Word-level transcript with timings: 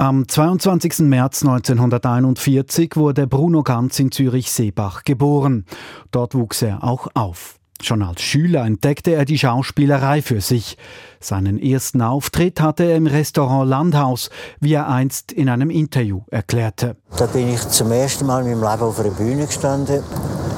Am 0.00 0.26
22. 0.26 1.00
März 1.00 1.42
1941 1.42 2.96
wurde 2.96 3.26
Bruno 3.26 3.62
Ganz 3.62 3.98
in 3.98 4.10
Zürich-Seebach 4.10 5.04
geboren. 5.04 5.66
Dort 6.10 6.34
wuchs 6.34 6.62
er 6.62 6.82
auch 6.82 7.08
auf. 7.12 7.58
Schon 7.82 8.02
als 8.02 8.22
Schüler 8.22 8.64
entdeckte 8.64 9.10
er 9.10 9.26
die 9.26 9.36
Schauspielerei 9.36 10.22
für 10.22 10.40
sich. 10.40 10.78
Seinen 11.20 11.58
ersten 11.58 12.00
Auftritt 12.00 12.62
hatte 12.62 12.84
er 12.84 12.96
im 12.96 13.06
Restaurant 13.06 13.68
Landhaus, 13.68 14.30
wie 14.58 14.72
er 14.72 14.88
einst 14.88 15.32
in 15.32 15.50
einem 15.50 15.68
Interview 15.68 16.22
erklärte. 16.30 16.96
Da 17.18 17.26
bin 17.26 17.52
ich 17.52 17.60
zum 17.68 17.92
ersten 17.92 18.24
Mal 18.24 18.46
in 18.46 18.58
meinem 18.58 18.70
Leben 18.70 18.82
auf 18.82 18.98
einer 18.98 19.10
Bühne 19.10 19.44
gestanden. 19.44 20.02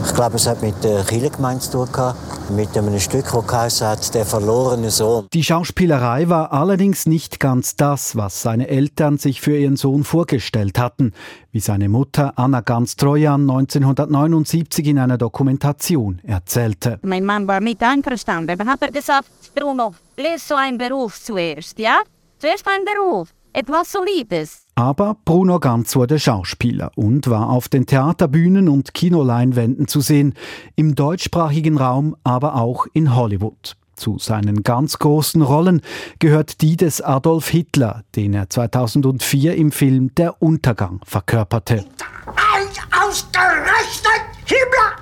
Ich 0.05 0.15
glaube, 0.15 0.37
es 0.37 0.47
hat 0.47 0.63
mit 0.63 0.83
der 0.83 1.05
Kirchengemeinde 1.05 1.63
zu 1.63 1.71
tun 1.71 1.93
gehabt, 1.93 2.51
mit 2.51 2.77
einem 2.77 2.99
Stück, 2.99 3.27
das 3.49 3.81
hat, 3.81 4.15
«Der 4.15 4.27
verlorene 4.27 4.91
Sohn». 4.91 5.27
Die 5.33 5.45
Schauspielerei 5.45 6.29
war 6.29 6.53
allerdings 6.53 7.07
nicht 7.07 7.39
ganz 7.41 7.77
das, 7.77 8.17
was 8.17 8.43
seine 8.43 8.69
Eltern 8.69 9.19
sich 9.19 9.41
für 9.41 9.57
ihren 9.57 9.77
Sohn 9.77 10.05
vorgestellt 10.05 10.79
hatten, 10.79 11.13
wie 11.53 11.61
seine 11.61 11.89
Mutter 11.89 12.33
Anna 12.37 12.61
Ganz-Trojan 12.61 13.43
1979 13.43 14.87
in 14.87 14.99
einer 14.99 15.19
Dokumentation 15.19 16.21
erzählte. 16.25 16.99
Mein 17.03 17.25
Mann 17.25 17.47
war 17.47 17.61
mit 17.61 17.83
einverstanden. 17.83 18.59
Dann 18.59 18.69
hat 18.69 18.83
er 18.83 18.91
gesagt, 18.91 19.29
Bruno, 19.55 19.95
lese 20.17 20.47
so 20.49 20.55
einen 20.57 20.79
Beruf 20.79 21.21
zuerst, 21.23 21.79
ja? 21.79 22.01
Zuerst 22.39 22.67
einen 22.67 22.85
Beruf, 22.85 23.29
etwas 23.53 23.93
Solides. 23.93 24.62
Aber 24.75 25.17
Bruno 25.25 25.61
Ganz 25.61 25.95
wurde 25.97 26.19
Schauspieler 26.19 26.93
und 26.97 27.29
war 27.29 27.51
auf 27.51 27.69
den 27.69 27.87
Theaterbühnen 27.87 28.69
und 28.69 28.95
Kinoleinwänden 28.95 29.87
zu 29.87 30.01
sehen, 30.01 30.35
im 30.77 30.95
deutschsprachigen 30.95 31.77
Raum, 31.77 32.17
aber 32.25 32.55
auch 32.55 32.87
in 32.95 33.15
Hollywood. 33.15 33.77
Zu 33.95 34.19
seinen 34.19 34.63
ganz 34.63 34.99
großen 34.99 35.43
Rollen 35.43 35.83
gehört 36.19 36.63
die 36.63 36.77
des 36.77 37.03
Adolf 37.03 37.49
Hitler, 37.49 38.03
den 38.17 38.33
er 38.33 38.49
2004 38.49 39.55
im 39.55 39.71
Film 39.71 40.15
Der 40.15 40.41
Untergang 40.41 41.01
verkörperte. 41.05 41.85
Ein 42.27 42.69
ausgerechnet 43.07 44.23
Himmler! 44.47 44.97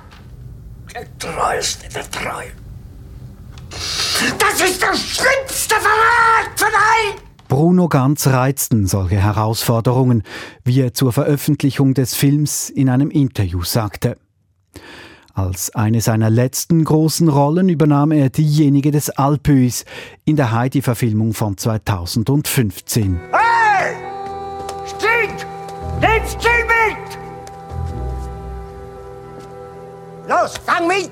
Der 0.93 2.11
Treu. 2.11 2.45
Das 4.37 4.69
ist 4.69 4.81
der 4.81 4.93
schlimmste 4.93 5.75
Verrat 5.75 6.59
von 6.59 6.67
allen! 6.67 7.30
Bruno 7.51 7.89
Ganz 7.89 8.27
reizten 8.27 8.87
solche 8.87 9.17
Herausforderungen, 9.17 10.23
wie 10.63 10.79
er 10.79 10.93
zur 10.93 11.11
Veröffentlichung 11.11 11.93
des 11.93 12.15
Films 12.15 12.69
in 12.69 12.87
einem 12.87 13.11
Interview 13.11 13.61
sagte. 13.65 14.17
Als 15.33 15.75
eine 15.75 15.99
seiner 15.99 16.29
letzten 16.29 16.85
großen 16.85 17.27
Rollen 17.27 17.67
übernahm 17.67 18.13
er 18.13 18.29
diejenige 18.29 18.91
des 18.91 19.09
Alpöis 19.09 19.83
in 20.23 20.37
der 20.37 20.53
Heidi-Verfilmung 20.53 21.33
von 21.33 21.57
2015. 21.57 23.19
Hey! 23.33 23.97
Sting! 24.85 25.35
Nimm 25.99 26.25
Sting 26.25 26.67
mit! 26.71 26.95
Los, 30.29 30.53
fang 30.65 30.87
mit! 30.87 31.11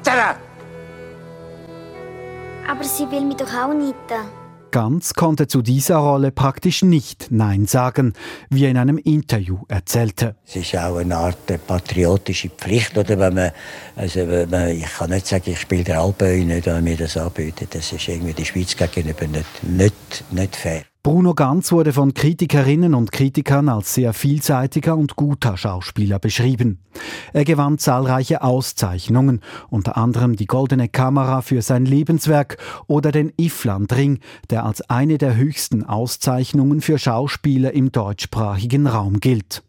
Aber 2.65 2.83
sie 2.85 3.11
will 3.11 3.25
mich 3.25 3.35
doch 3.35 3.53
auch 3.53 3.73
nicht. 3.73 4.38
Ganz 4.71 5.13
konnte 5.13 5.47
zu 5.47 5.61
dieser 5.61 5.97
Rolle 5.97 6.31
praktisch 6.31 6.83
nicht 6.83 7.27
Nein 7.31 7.65
sagen, 7.65 8.13
wie 8.49 8.65
er 8.65 8.71
in 8.71 8.77
einem 8.77 8.97
Interview 8.97 9.59
erzählte. 9.67 10.35
Es 10.45 10.55
ist 10.55 10.75
auch 10.75 10.97
eine 10.97 11.17
Art 11.17 11.37
patriotische 11.65 12.49
Pflicht, 12.49 12.97
oder 12.97 13.19
wenn 13.19 13.33
man, 13.33 13.51
also 13.95 14.27
wenn 14.27 14.49
man, 14.49 14.69
ich 14.69 14.85
kann 14.85 15.09
nicht 15.09 15.27
sagen, 15.27 15.51
ich 15.51 15.59
spiele 15.59 15.83
der 15.83 16.01
Alpöi 16.01 16.43
nicht, 16.43 16.67
wenn 16.67 16.83
mir 16.83 16.97
das 16.97 17.17
anbietet. 17.17 17.73
Das 17.73 17.91
ist 17.91 18.07
irgendwie 18.07 18.33
der 18.33 18.45
Schweiz 18.45 18.75
gegenüber 18.75 19.27
nicht, 19.27 19.63
nicht, 19.63 19.93
nicht 20.31 20.55
fair. 20.55 20.83
Bruno 21.01 21.33
Ganz 21.33 21.71
wurde 21.71 21.93
von 21.93 22.13
Kritikerinnen 22.13 22.93
und 22.93 23.13
Kritikern 23.13 23.69
als 23.69 23.93
sehr 23.93 24.11
vielseitiger 24.11 24.97
und 24.97 25.15
guter 25.15 25.55
Schauspieler 25.55 26.19
beschrieben. 26.19 26.83
Er 27.31 27.45
gewann 27.45 27.77
zahlreiche 27.77 28.41
Auszeichnungen, 28.41 29.39
unter 29.69 29.95
anderem 29.95 30.35
die 30.35 30.45
Goldene 30.45 30.89
Kamera 30.89 31.41
für 31.41 31.61
sein 31.61 31.85
Lebenswerk 31.85 32.57
oder 32.87 33.13
den 33.13 33.31
Ifland-Ring, 33.37 34.19
der 34.49 34.65
als 34.65 34.81
eine 34.89 35.17
der 35.17 35.37
höchsten 35.37 35.85
Auszeichnungen 35.85 36.81
für 36.81 36.99
Schauspieler 36.99 37.73
im 37.73 37.93
deutschsprachigen 37.93 38.85
Raum 38.85 39.21
gilt. 39.21 39.63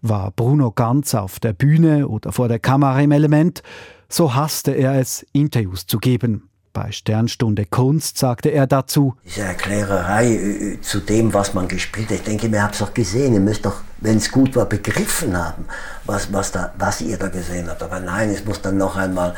War 0.00 0.30
Bruno 0.30 0.72
Ganz 0.72 1.14
auf 1.14 1.40
der 1.40 1.52
Bühne 1.52 2.08
oder 2.08 2.32
vor 2.32 2.48
der 2.48 2.58
Kamera 2.58 3.02
im 3.02 3.12
Element, 3.12 3.62
so 4.08 4.34
hasste 4.34 4.72
er 4.72 4.98
es, 4.98 5.26
Interviews 5.32 5.86
zu 5.86 5.98
geben. 5.98 6.48
Bei 6.74 6.90
Sternstunde 6.90 7.66
Kunst 7.66 8.18
sagte 8.18 8.48
er 8.48 8.66
dazu, 8.66 9.14
Diese 9.24 9.42
Erklärerei 9.42 10.34
äh, 10.34 10.80
zu 10.80 10.98
dem, 10.98 11.32
was 11.32 11.54
man 11.54 11.68
gespielt 11.68 12.08
hat, 12.10 12.16
ich 12.16 12.22
denke, 12.22 12.48
ihr 12.48 12.62
habt 12.64 12.74
es 12.74 12.80
doch 12.80 12.92
gesehen, 12.92 13.32
ihr 13.32 13.40
müsst 13.40 13.64
doch, 13.64 13.76
wenn 14.04 14.18
es 14.18 14.30
gut 14.30 14.54
war, 14.54 14.66
begriffen 14.66 15.36
haben, 15.36 15.64
was, 16.04 16.30
was, 16.32 16.52
da, 16.52 16.72
was 16.78 17.00
ihr 17.00 17.16
da 17.16 17.28
gesehen 17.28 17.68
habt. 17.68 17.82
Aber 17.82 18.00
nein, 18.00 18.28
es 18.28 18.44
muss 18.44 18.60
dann 18.60 18.76
noch 18.76 18.96
einmal 18.96 19.34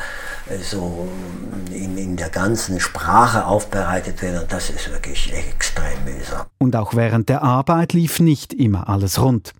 äh, 0.49 0.57
so 0.57 1.07
in, 1.71 1.97
in 1.97 2.17
der 2.17 2.29
ganzen 2.29 2.79
Sprache 2.81 3.45
aufbereitet 3.45 4.21
werden 4.21 4.41
und 4.41 4.51
das 4.51 4.69
ist 4.69 4.91
wirklich 4.91 5.33
extrem 5.33 6.03
mühsam. 6.03 6.45
Und 6.57 6.75
auch 6.75 6.95
während 6.95 7.29
der 7.29 7.43
Arbeit 7.43 7.93
lief 7.93 8.19
nicht 8.19 8.53
immer 8.53 8.89
alles 8.89 9.21
rund. 9.21 9.53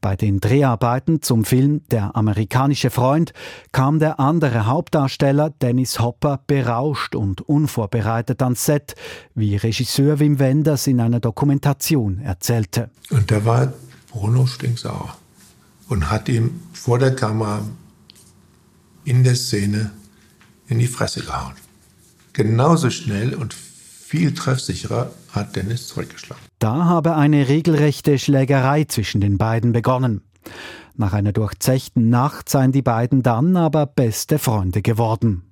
Bei 0.00 0.16
den 0.16 0.40
Dreharbeiten 0.40 1.22
zum 1.22 1.44
Film 1.44 1.82
Der 1.90 2.16
amerikanische 2.16 2.90
Freund 2.90 3.32
kam 3.70 3.98
der 4.00 4.18
andere 4.18 4.66
Hauptdarsteller 4.66 5.50
Dennis 5.50 6.00
Hopper 6.00 6.40
berauscht 6.46 7.14
und 7.14 7.42
unvorbereitet 7.42 8.42
ans 8.42 8.64
Set, 8.64 8.96
wie 9.34 9.56
Regisseur 9.56 10.18
Wim 10.18 10.40
Wenders 10.40 10.88
in 10.88 11.00
einer 11.00 11.20
Dokumentation 11.20 12.20
erzählte. 12.20 12.90
Und 13.10 13.30
da 13.30 13.44
war 13.44 13.72
Bruno 14.18 14.46
stinksauer 14.46 15.16
und 15.88 16.10
hat 16.10 16.28
ihm 16.28 16.60
vor 16.72 16.98
der 16.98 17.14
Kamera 17.14 17.62
in 19.04 19.22
der 19.22 19.36
Szene 19.36 19.92
in 20.66 20.80
die 20.80 20.88
Fresse 20.88 21.22
gehauen. 21.22 21.54
Genauso 22.32 22.90
schnell 22.90 23.34
und 23.34 23.54
viel 23.54 24.34
treffsicherer 24.34 25.12
hat 25.30 25.54
Dennis 25.54 25.86
zurückgeschlagen. 25.86 26.42
Da 26.58 26.86
habe 26.86 27.14
eine 27.14 27.48
regelrechte 27.48 28.18
Schlägerei 28.18 28.84
zwischen 28.84 29.20
den 29.20 29.38
beiden 29.38 29.72
begonnen. 29.72 30.22
Nach 30.96 31.12
einer 31.12 31.32
durchzechten 31.32 32.10
Nacht 32.10 32.48
seien 32.48 32.72
die 32.72 32.82
beiden 32.82 33.22
dann 33.22 33.56
aber 33.56 33.86
beste 33.86 34.40
Freunde 34.40 34.82
geworden. 34.82 35.44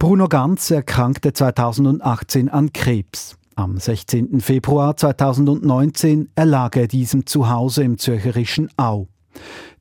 Bruno 0.00 0.28
Ganz 0.28 0.70
erkrankte 0.72 1.32
2018 1.32 2.48
an 2.48 2.72
Krebs. 2.72 3.36
Am 3.58 3.76
16. 3.76 4.40
Februar 4.40 4.96
2019 4.96 6.28
erlag 6.36 6.76
er 6.76 6.86
diesem 6.86 7.26
zu 7.26 7.50
Hause 7.50 7.82
im 7.82 7.98
zürcherischen 7.98 8.70
Au. 8.76 9.08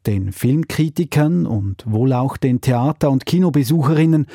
Den 0.08 0.32
Filmkritikern 0.32 1.46
und 1.46 1.84
wohl 1.86 2.14
auch 2.14 2.38
den 2.38 2.60
Theater- 2.60 3.12
und 3.12 3.28
Kinobesucherinnen 3.28 4.26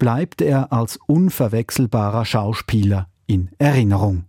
bleibt 0.00 0.42
er 0.42 0.72
als 0.72 0.98
unverwechselbarer 1.06 2.24
Schauspieler 2.24 3.06
in 3.28 3.50
Erinnerung. 3.58 4.24